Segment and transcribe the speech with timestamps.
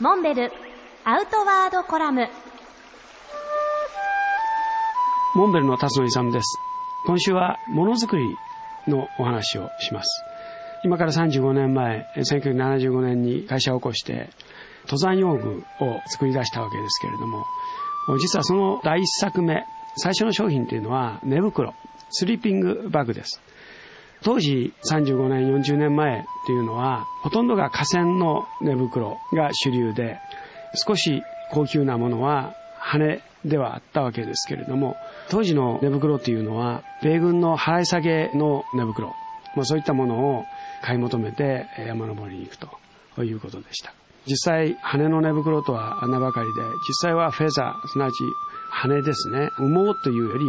[0.00, 0.50] モンベル
[1.04, 2.26] アウトワードコラム。
[5.36, 6.58] モンベルの辰野勇です。
[7.06, 8.36] 今週はものづくり
[8.88, 10.24] のお話をします。
[10.82, 14.30] 今から35年前1975年に会社を起こして
[14.86, 17.46] 登山用具を作り出したわけですけれども
[18.18, 19.64] 実はその第一作目
[19.96, 21.72] 最初の商品というのは寝袋
[22.10, 23.40] スリーピングバッグです。
[24.24, 30.18] 当時35年40年前っていうのはほとんどが河川の寝袋が主流で
[30.74, 34.96] 少し高級なものは羽ではあったわけですけれども
[35.28, 39.08] 当時の寝袋というのは米軍の払い下げの寝袋、
[39.54, 40.44] まあ、そういったものを
[40.82, 43.92] 買い求めて山登りに行くということでした。
[44.26, 46.52] 実際羽の寝袋とは名ばかりで
[46.88, 48.24] 実際はフェザーすなわち
[48.70, 49.50] 羽ですね。
[49.56, 50.46] 羽毛というより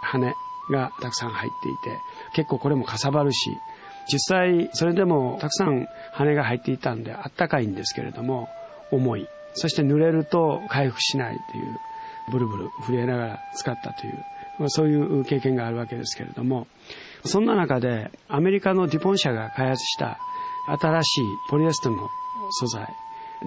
[0.00, 0.32] 羽。
[0.70, 1.98] がたくさん入っていて
[2.34, 3.50] 結構これもかさばるし
[4.10, 8.48] 実際それでもたくさん羽が入っていたんであったかいんですけれども
[8.90, 9.28] 重い。
[9.54, 11.78] そして濡れると回復しないという
[12.30, 14.14] ブルブル震えながら使ったという、
[14.58, 16.66] まあ、そういう経験があるわけですけれども
[17.24, 20.18] そんな中でアメリカのデュポン社が開発した
[20.80, 22.08] 新しいポリエステルの
[22.50, 22.88] 素材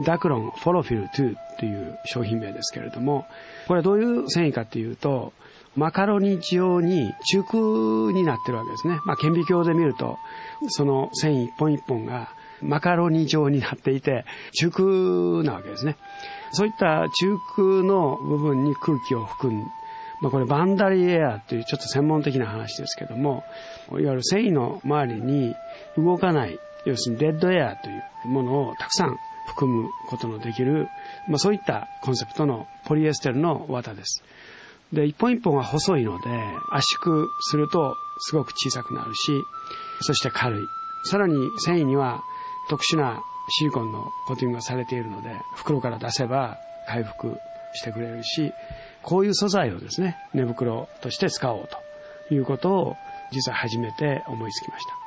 [0.06, 3.26] ダクロンフォロフィル2という商品名ですけれども
[3.68, 5.34] これはどういう繊維かというと
[5.76, 9.00] マカロニ状に中空になってるわけですね。
[9.06, 10.18] まあ、顕微鏡で見ると、
[10.68, 12.30] その繊維一本一本が
[12.62, 15.98] マカロニ状になっていて、中空なわけですね。
[16.52, 19.66] そういった中空の部分に空気を含ん
[20.22, 23.44] まあ、これバンダリエアというちょっと専門的な話ですけども、
[23.90, 25.56] いわゆる繊維の周りに
[25.98, 27.94] 動かない、要するにデッドエアとい
[28.26, 30.88] うものをたくさん含むことのできる、
[31.28, 34.24] まあ、そういったコンセプトのポリエステルの綿です。
[34.94, 36.30] で、一本一本が細いので、
[36.70, 39.46] 圧縮するとすごく小さくなるし、
[40.02, 40.68] そして軽い。
[41.06, 42.24] さらに繊維には
[42.70, 47.38] 特殊なシリコンのコーティングがされているので、袋から出せば回復
[47.74, 48.54] してくれるし、
[49.02, 51.68] こういう素材をですね、寝袋として使おう
[52.30, 52.96] ということを
[53.32, 55.01] 実は初めて思いつきました。